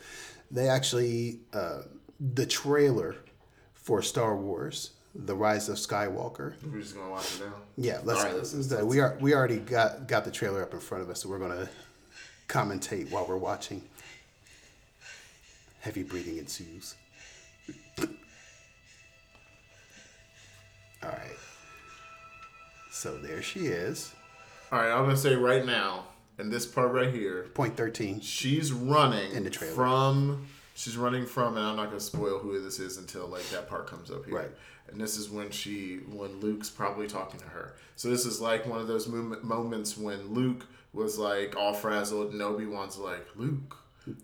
[0.51, 1.83] They actually uh,
[2.21, 3.17] the trailer
[3.75, 6.55] for Star Wars, The Rise of Skywalker.
[6.71, 7.55] We're just gonna watch it now.
[7.77, 8.21] Yeah, let's.
[8.21, 11.03] All right, let's- let's- we are we already got got the trailer up in front
[11.03, 11.69] of us, so we're gonna
[12.49, 13.83] commentate while we're watching.
[15.81, 16.95] Heavy breathing ensues.
[21.03, 21.37] All right.
[22.93, 24.13] So there she is.
[24.71, 26.05] All right, I'm gonna say right now,
[26.39, 28.21] in this part right here, Point 13.
[28.21, 29.75] she's running In the trailer.
[29.75, 30.47] from.
[30.75, 33.87] She's running from, and I'm not gonna spoil who this is until like that part
[33.87, 34.35] comes up here.
[34.37, 34.51] Right.
[34.91, 37.75] And this is when she, when Luke's probably talking to her.
[37.97, 42.33] So this is like one of those mom- moments when Luke was like all frazzled,
[42.33, 43.77] and Obi Wan's like, Luke,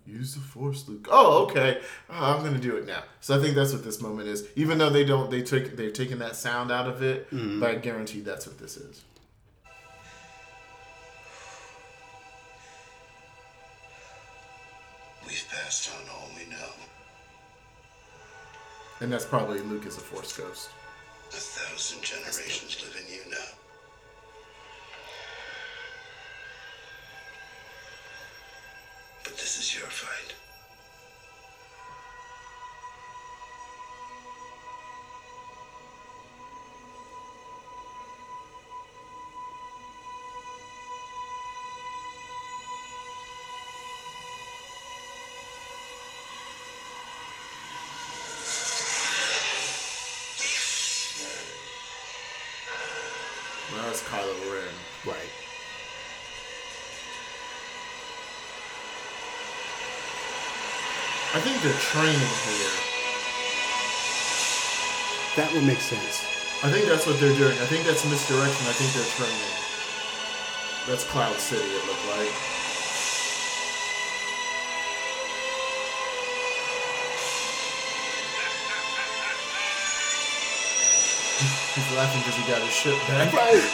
[0.05, 1.07] use the Force, Luke.
[1.09, 1.79] Oh, okay,
[2.09, 3.03] Oh, I'm gonna do it now.
[3.21, 4.45] So I think that's what this moment is.
[4.55, 7.59] Even though they don't, they took, they've taken that sound out of it, Mm-hmm.
[7.59, 9.03] but I guarantee that's what this is.
[18.99, 20.69] And that's probably Luke as a Force ghost.
[21.29, 23.37] A thousand generations live in you now.
[29.23, 30.36] But this is your fight.
[53.97, 54.73] That's Kylo Ren.
[55.07, 55.31] Right.
[61.33, 62.77] I think they're training here.
[65.35, 66.25] That would make sense.
[66.63, 67.57] I think that's what they're doing.
[67.57, 68.67] I think that's misdirection.
[68.67, 69.53] I think they're training.
[70.85, 72.56] That's Cloud City, it looked like.
[81.77, 83.31] He's laughing because he got his shit back.
[83.33, 83.63] Right.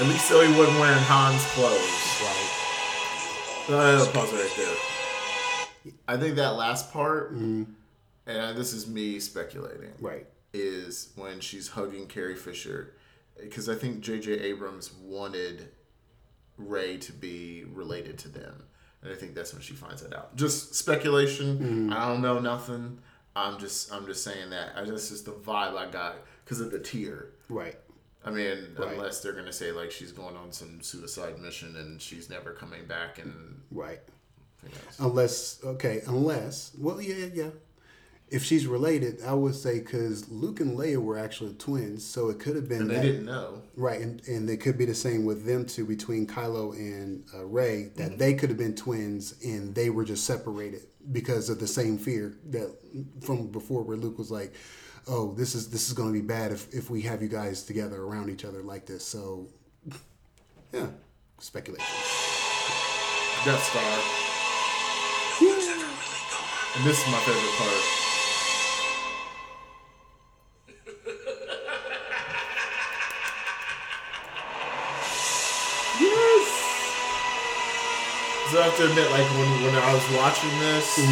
[0.00, 2.20] At least so he wasn't wearing Han's clothes.
[2.22, 2.50] Right.
[3.68, 4.76] Uh, pause it right there.
[6.08, 7.74] I think that last part, and
[8.26, 10.26] this is me speculating, Right.
[10.54, 12.94] is when she's hugging Carrie Fisher,
[13.40, 14.32] because I think J.J.
[14.40, 15.68] Abrams wanted
[16.58, 18.62] Rey to be related to them,
[19.02, 20.34] and I think that's when she finds that out.
[20.36, 21.92] Just speculation.
[21.92, 22.98] I don't know nothing.
[23.36, 24.72] I'm just I'm just saying that.
[24.76, 27.28] I just just the vibe I got because of the tear.
[27.48, 27.76] Right.
[28.24, 28.92] I mean, Right.
[28.92, 32.86] unless they're gonna say like she's going on some suicide mission and she's never coming
[32.86, 34.00] back, and Right.
[34.98, 37.48] Unless, okay, unless, well, yeah, yeah.
[38.30, 42.38] If she's related, I would say because Luke and Leia were actually twins, so it
[42.38, 43.62] could have been and they that- didn't know.
[43.76, 47.44] right, and and it could be the same with them two between Kylo and uh,
[47.44, 51.66] Rey that they could have been twins and they were just separated because of the
[51.66, 52.70] same fear that
[53.20, 54.52] from before where Luke was like,
[55.08, 57.64] "Oh, this is this is going to be bad if if we have you guys
[57.64, 59.48] together around each other like this." So,
[60.72, 60.86] yeah,
[61.40, 61.84] speculation.
[63.44, 63.82] Death Star,
[65.42, 66.76] No one's ever really gone.
[66.76, 67.99] and this is my favorite part.
[78.50, 81.04] So I have to admit, like when when I was watching this, um,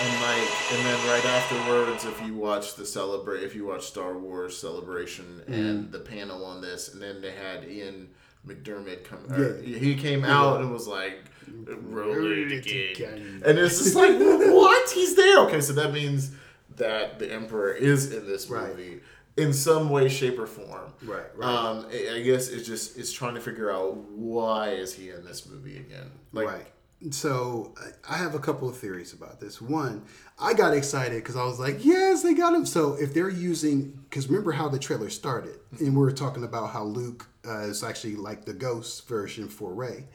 [0.00, 4.18] and like, and then right afterwards, if you watch the celebrate, if you watch Star
[4.18, 8.08] Wars Celebration and the panel on this, and then they had Ian
[8.46, 9.78] McDiarmid come, Yeah.
[9.78, 13.42] he came out and was like, "Roll it again," again.
[13.46, 14.90] and it's just like, what?
[14.90, 15.38] He's there.
[15.46, 16.32] Okay, so that means
[16.76, 19.00] that the Emperor is in this Right.
[19.36, 20.92] In some way, shape, or form.
[21.02, 21.48] Right, right.
[21.48, 25.46] Um, I guess it's just it's trying to figure out why is he in this
[25.48, 26.10] movie again?
[26.32, 26.66] Like, right.
[27.10, 27.74] So
[28.06, 29.60] I- I have a couple of theories about this.
[29.60, 30.04] One,
[30.38, 33.98] I got excited because I was like, "Yes, they got him." So if they're using,
[34.08, 37.82] because remember how the trailer started, and we were talking about how Luke uh, is
[37.82, 40.06] actually like the ghost version for Rey.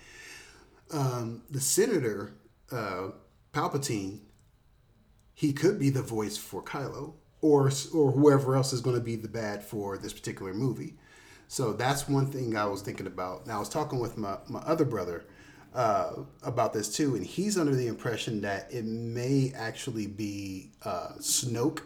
[0.92, 2.32] Um, the senator
[2.72, 3.10] uh,
[3.54, 4.22] Palpatine,
[5.34, 9.16] he could be the voice for Kylo, or or whoever else is going to be
[9.16, 10.96] the bad for this particular movie.
[11.48, 13.48] So that's one thing I was thinking about.
[13.48, 15.26] Now I was talking with my, my other brother
[15.74, 16.12] uh,
[16.44, 21.82] about this too, and he's under the impression that it may actually be uh, Snoke.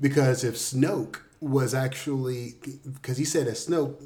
[0.00, 3.96] Because if Snoke was actually, because he said that Snoke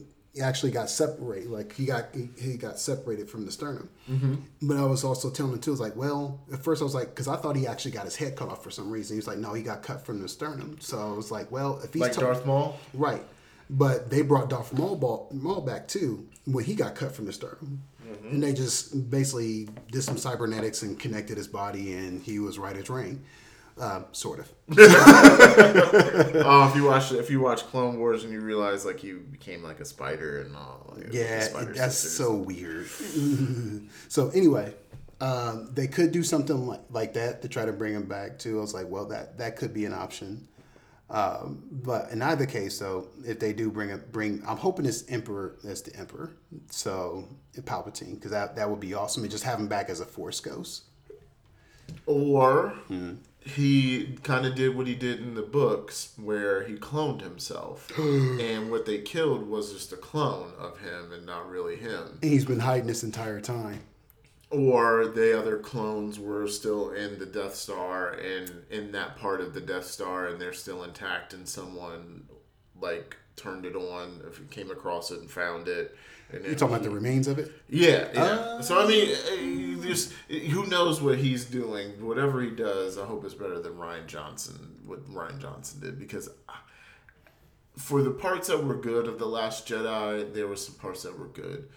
[0.40, 3.88] actually got separated, like he got he, he got separated from the sternum.
[4.10, 4.34] Mm-hmm.
[4.62, 6.94] But I was also telling him too, I was like, well, at first I was
[6.94, 9.14] like, because I thought he actually got his head cut off for some reason.
[9.14, 10.78] He was like, no, he got cut from the sternum.
[10.80, 12.78] So I was like, well, if he's like Darth Maul.
[12.94, 13.22] Right.
[13.68, 17.32] But they brought Darth Maul, ball, Maul back too when he got cut from the
[17.32, 17.82] sternum.
[18.30, 22.76] And they just basically did some cybernetics and connected his body, and he was right
[22.76, 23.24] as rain.
[23.80, 24.52] Uh, sort of.
[26.44, 29.62] Oh, if you watch if you watch Clone Wars and you realize like you became
[29.62, 30.92] like a spider and all.
[30.96, 32.12] Like, Yeah, spider that's sisters.
[32.16, 32.86] so weird.
[34.08, 34.74] so anyway,
[35.20, 38.58] Um, they could do something like, like that to try to bring him back too.
[38.58, 40.48] I was like, well, that that could be an option.
[41.10, 45.04] Um, but in either case, though, if they do bring it, bring, I'm hoping it's
[45.10, 46.32] Emperor as the Emperor,
[46.70, 47.28] so
[47.60, 49.22] Palpatine, because that that would be awesome.
[49.22, 50.84] And just have him back as a Force ghost.
[52.06, 52.72] Or
[53.44, 58.70] he kind of did what he did in the books, where he cloned himself, and
[58.70, 62.18] what they killed was just a clone of him and not really him.
[62.22, 63.80] And he's been hiding this entire time.
[64.50, 69.54] Or the other clones were still in the Death Star and in that part of
[69.54, 72.28] the Death Star, and they're still intact, and someone
[72.80, 75.96] like turned it on, if he came across it and found it.
[76.32, 77.52] And You talking about the remains of it?
[77.68, 78.60] Yeah, yeah.
[78.60, 81.90] so I mean, eh, just who knows what he's doing?
[82.04, 84.80] Whatever he does, I hope it's better than Rian Johnson.
[84.86, 86.52] What Rian Johnson did, because uh,
[87.76, 91.18] for the parts that were good of the Last Jedi, there were some parts that
[91.18, 91.68] were good,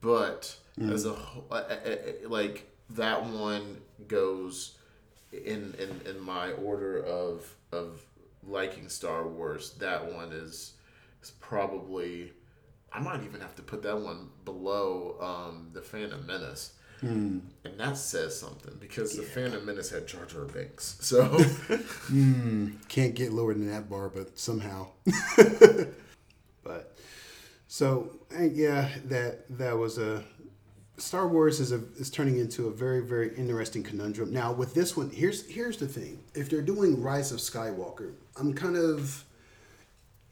[0.00, 4.76] but as a whole, uh, uh, uh, like that one goes
[5.32, 8.02] in in in my order of of
[8.46, 9.72] liking Star Wars.
[9.74, 10.72] That one is
[11.22, 12.32] is probably.
[12.92, 16.74] I might even have to put that one below um, the Phantom Menace.
[17.64, 20.98] And that says something because the Phantom Menace had Jar Jar Binks.
[21.00, 21.36] So
[22.88, 24.88] Can't get lower than that bar, but somehow.
[26.62, 26.96] but
[27.66, 30.22] so eh, yeah, that that was a
[30.96, 34.32] Star Wars is a is turning into a very very interesting conundrum.
[34.32, 38.54] Now with this one, here's here's the thing: if they're doing Rise of Skywalker, I'm
[38.54, 39.24] kind of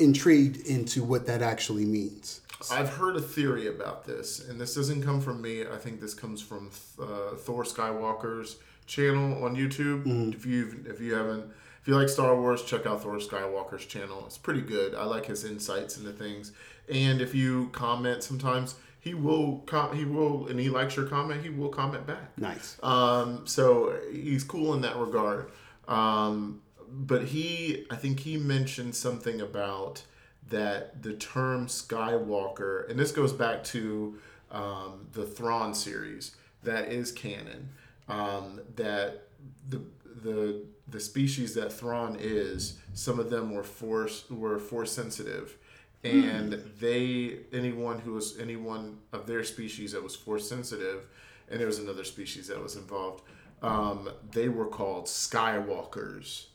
[0.01, 2.41] intrigued into what that actually means.
[2.71, 5.63] I've heard a theory about this, and this doesn't come from me.
[5.63, 10.35] I think this comes from uh, Thor Skywalker's channel on YouTube.
[10.35, 14.25] If you if you haven't if you like Star Wars, check out Thor Skywalker's channel.
[14.27, 14.95] It's pretty good.
[14.95, 16.53] I like his insights into things.
[16.93, 21.43] And if you comment, sometimes he will com- he will and he likes your comment.
[21.43, 22.37] He will comment back.
[22.37, 22.77] Nice.
[22.83, 25.51] Um, so he's cool in that regard.
[25.89, 26.61] Um,
[26.91, 30.03] but he, I think he mentioned something about
[30.49, 34.19] that the term Skywalker, and this goes back to
[34.51, 37.71] um, the Thrawn series that is canon.
[38.09, 39.29] Um, that
[39.69, 39.81] the
[40.23, 45.57] the the species that Thrawn is, some of them were force were force sensitive,
[46.03, 51.07] and they anyone who was anyone of their species that was force sensitive,
[51.49, 53.23] and there was another species that was involved.
[53.63, 56.47] Um, they were called Skywalkers.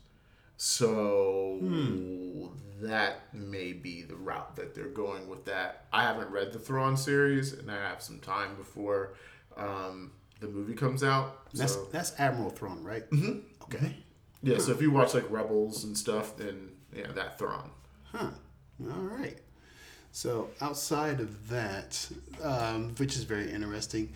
[0.57, 1.59] So
[2.81, 5.85] that may be the route that they're going with that.
[5.91, 9.13] I haven't read the Thrawn series, and I have some time before
[9.57, 11.51] um, the movie comes out.
[11.53, 13.09] That's so that's Admiral Thrawn, right?
[13.09, 13.39] Mm-hmm.
[13.63, 13.95] Okay.
[14.43, 17.71] yeah, so if you watch like Rebels and stuff, then yeah, that Thrawn.
[18.11, 18.29] Huh.
[18.83, 19.37] All right.
[20.11, 22.07] So outside of that,
[22.41, 24.13] um, which is very interesting,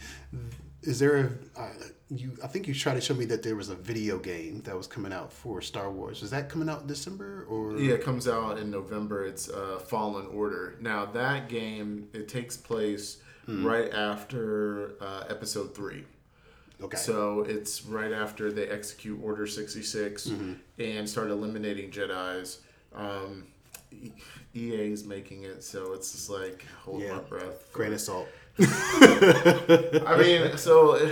[0.84, 1.18] is there
[1.56, 1.70] a uh,
[2.10, 2.38] you?
[2.44, 4.88] I think you tried to show me that there was a video game that was
[4.88, 6.24] coming out for Star Wars.
[6.24, 7.78] Is that coming out in December or?
[7.78, 9.26] Yeah, it comes out in November.
[9.26, 10.76] It's uh, Fallen Order.
[10.82, 16.06] Now that game it takes place right after uh, Episode Three.
[16.82, 16.96] Okay.
[16.98, 20.32] So it's right after they execute Order 66
[20.78, 22.60] and start eliminating Jedi's.
[22.96, 23.48] Um,
[24.56, 27.16] EA is making it, so it's just like hold Yeah.
[27.16, 27.72] my breath.
[27.74, 28.28] Grain of salt.
[30.06, 31.12] I mean, so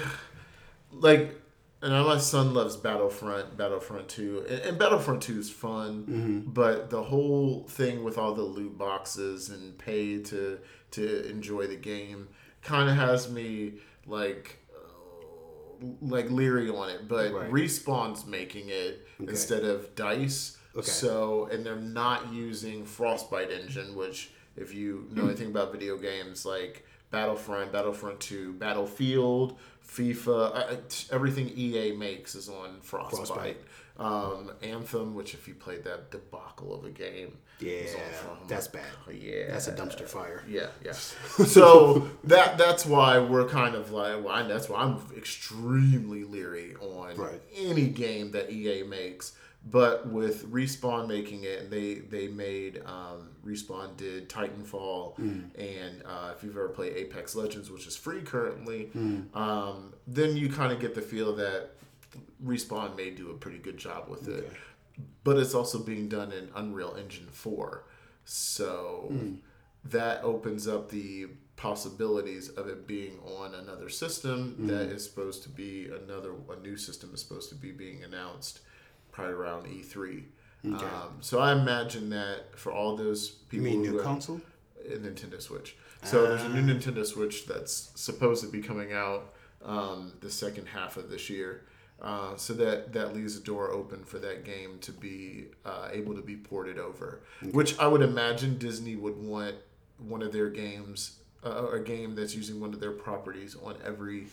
[0.92, 1.36] like,
[1.82, 7.04] and my son loves Battlefront, Battlefront Two, and, and Battlefront Two is fun, but the
[7.04, 10.60] whole thing with all the loot boxes and pay to
[10.92, 12.28] to enjoy the game
[12.64, 13.74] kind of has me
[14.06, 17.08] like uh, like leery on it.
[17.08, 17.52] But Right.
[17.52, 20.58] Respawn's making it instead of Dice.
[20.76, 20.86] Okay.
[20.86, 26.46] So, and they're not using Frostbite engine, which, if you know anything about video games
[26.46, 30.80] like Battlefront, Battlefront 2, Battlefield, FIFA, I- I-
[31.12, 33.18] everything EA makes is on Frostbite.
[33.28, 33.58] Frostbite.
[33.98, 38.68] Um, Anthem, which if you played that debacle of a game, is on Yeah, that's
[38.68, 38.84] bad.
[39.12, 40.44] Yeah, That's a dumpster fire.
[40.48, 40.92] yeah, yeah.
[41.46, 47.16] so that that's why we're kind of like, well, that's why I'm extremely leery on
[47.18, 47.42] Right.
[47.56, 49.32] any game that EA makes.
[49.66, 55.18] But with Respawn making it, and they they made um, Respawn did Titanfall,
[55.58, 58.90] and uh, if you've ever played Apex Legends, which is free currently,
[59.34, 61.72] um, then you kind of get the feel that
[62.46, 64.50] Respawn may do a pretty good job with it.
[65.26, 67.84] But it's also being done in Unreal Engine four,
[68.24, 69.12] so
[69.84, 71.28] that opens up the
[71.58, 76.78] possibilities of it being on another system that is supposed to be another a new
[76.78, 78.60] system is supposed to be being announced
[79.18, 80.24] probably around E3.
[80.66, 84.42] Um, so I imagine that for all those You people mean new console?
[84.86, 85.76] a Nintendo Switch.
[86.04, 89.34] So there's a new Nintendo Switch that's supposed to be coming out
[89.66, 91.64] um, the second half of this year.
[92.00, 96.14] Uh, so that that leaves a door open for that game to be uh, able
[96.14, 97.22] to be ported over,
[97.54, 99.56] which I would imagine Disney would want
[99.98, 104.28] one of their games, uh, a game that's using one of their properties on every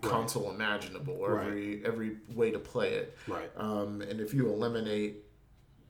[0.00, 1.46] console imaginable or Right.
[1.46, 3.16] every every way to play it.
[3.28, 3.50] Right.
[3.56, 5.24] Um, and if you eliminate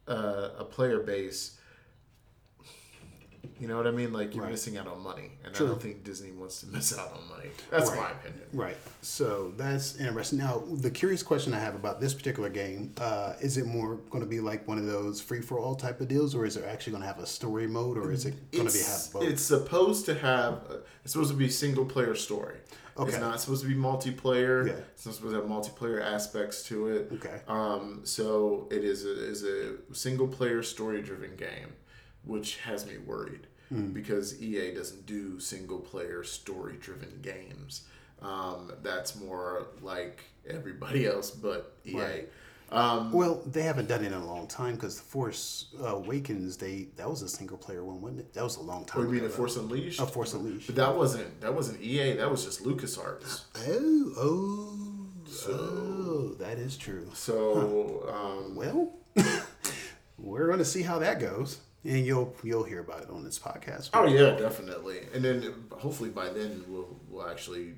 [0.08, 1.58] uh, a player base,
[3.58, 4.12] you know what I mean?
[4.12, 4.50] Like you're Right.
[4.52, 5.66] missing out on money, and True.
[5.66, 7.50] I don't think Disney wants to miss out on money.
[7.70, 7.98] That's Right.
[8.00, 8.42] my opinion.
[8.52, 8.76] Right.
[9.02, 10.38] So that's interesting.
[10.38, 14.22] Now, the curious question I have about this particular game uh, is it more going
[14.22, 16.64] to be like one of those free for all type of deals, or is it
[16.64, 19.22] actually going to have a story mode, or is it going to be have both?
[19.24, 20.54] it's supposed to have.
[20.70, 22.56] uh, It's supposed to be single player story.
[22.98, 23.10] Okay.
[23.12, 24.66] It's not supposed to be multiplayer.
[24.66, 24.72] Yeah.
[24.92, 27.08] It's not supposed to have multiplayer aspects to it.
[27.14, 27.40] Okay.
[27.48, 31.72] Um, so it is a, is a single player story driven game,
[32.24, 33.92] which has me worried Hmm.
[33.92, 37.82] because EA doesn't do single player story driven games.
[38.20, 41.94] Um, that's more like everybody else but EA.
[41.96, 42.28] Right.
[42.72, 46.88] Um, well, they haven't done it in a long time because the Force Awakens, they
[46.96, 48.32] that was a single player one, wasn't it?
[48.34, 49.02] That was a long time.
[49.02, 50.00] what do you mean, a Force Unleashed?
[50.00, 50.66] A Force Unleashed.
[50.66, 52.12] But that wasn't that wasn't EA.
[52.14, 53.42] That was just LucasArts.
[53.68, 55.08] Oh, oh,
[55.48, 57.08] oh, that is true.
[57.14, 58.94] So um, Well,
[60.18, 63.38] we're going to see how that goes, and you'll you'll hear about it on this
[63.38, 63.90] podcast.
[63.94, 65.00] Oh yeah, definitely.
[65.14, 67.74] And then hopefully by then we'll we'll actually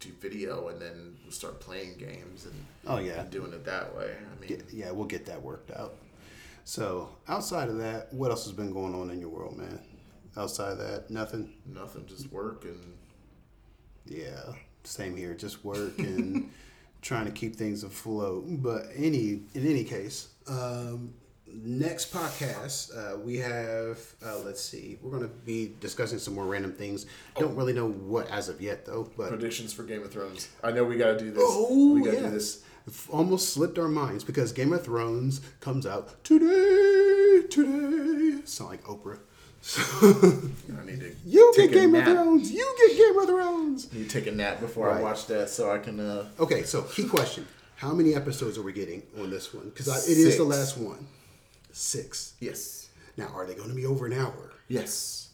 [0.00, 2.54] do video and then we'll start playing games and
[2.86, 3.22] Oh, yeah.
[3.30, 4.10] doing it that way.
[4.16, 5.94] I mean, yeah, we'll get that worked out.
[6.64, 9.80] So outside of that, what else has been going on in your world, man?
[10.36, 11.52] Outside of that, nothing.
[11.66, 12.94] nothing, just work and
[14.06, 15.34] Yeah, same here.
[15.34, 16.50] Just work and
[17.02, 18.44] trying to keep things afloat.
[18.48, 21.14] But any in any case, um,
[21.54, 23.98] next podcast uh, we have.
[24.24, 27.06] Uh, let's see, we're going to be discussing some more random things.
[27.38, 30.48] Don't really know what as of yet though, but predictions for Game of Thrones.
[30.62, 31.42] I know we got to do this.
[31.44, 32.22] Oh, we got to yeah.
[32.24, 32.62] do this.
[33.10, 37.46] Almost slipped our minds because Game of Thrones comes out today.
[37.48, 39.18] Today, sound like Oprah.
[39.76, 42.04] I need to you take get Game of.
[42.04, 42.50] Thrones.
[42.50, 43.88] You get Game of Thrones.
[43.92, 44.98] You take a nap before Right.
[44.98, 46.00] I watch that so I can.
[46.00, 47.46] Uh, Okay, so key question:
[47.76, 49.66] How many episodes are we getting on this one?
[49.68, 51.06] Because it is the last one.
[51.72, 52.34] Six.
[52.40, 54.52] yes, Now, are they going to be over an hour?
[54.68, 55.30] yes.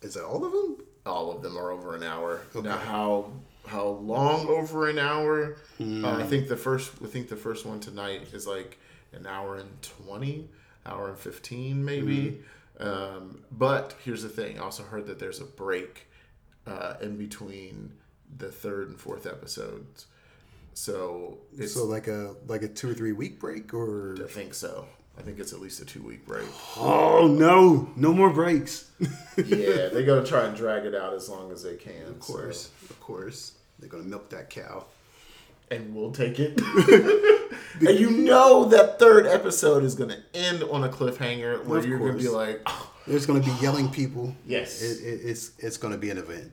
[0.00, 0.76] Is that all of them?
[1.06, 2.42] all of them are over an hour.
[2.54, 2.68] Okay.
[2.68, 3.32] Now, how
[3.66, 5.56] how long over an hour?
[5.78, 6.04] Hmm.
[6.04, 8.78] Uh, I think the first I think the first one tonight is like
[9.12, 10.48] an hour and twenty,
[10.86, 12.40] hour and fifteen maybe.
[12.78, 12.86] Hmm.
[12.88, 16.06] Um, but here's the thing: I also heard that there's a break
[16.66, 17.92] uh, in between
[18.38, 20.06] the third and fourth episodes.
[20.74, 24.54] So it's So like a like a two or three week break, or I think
[24.54, 24.86] so.
[25.18, 26.46] I think it's at least a two week break.
[26.76, 28.90] oh no, no more breaks.
[29.36, 32.06] yeah, they're gonna try and drag it out as long as they can.
[32.06, 34.84] Of course, of course, they're going to milk that cow.
[35.70, 36.60] and we'll take it.
[37.80, 41.98] and you know that third episode is going to end on a cliffhanger where you're
[41.98, 44.34] going to be like, "Oh, There's going to be yelling people.
[44.46, 44.82] Yes.
[44.82, 46.52] It, it, it's it's going to be an event.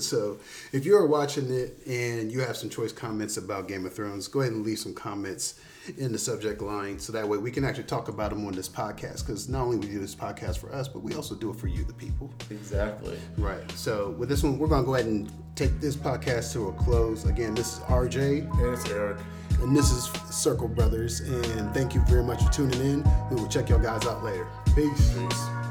[0.00, 0.38] So,
[0.72, 4.40] if you're watching it and you have some choice comments about Game of Thrones, go
[4.40, 5.60] ahead and leave some comments
[5.98, 8.68] in the subject line so that way we can actually talk about them on this
[8.68, 9.26] podcast.
[9.26, 11.68] Because not only we do this podcast for us, but we also do it for
[11.68, 12.30] you, the people.
[12.50, 13.18] exactly.
[13.38, 13.70] Right.
[13.72, 16.72] So, with this one, we're going to go ahead and take this podcast to a
[16.72, 17.24] close.
[17.24, 18.50] Again, this is RJ.
[18.60, 19.18] And it's Eric.
[19.60, 21.20] And this is Circle Brothers.
[21.20, 23.04] And thank you very much for tuning in.
[23.30, 24.46] We will check y'all guys out later.
[24.74, 25.14] Peace.
[25.14, 25.65] Peace.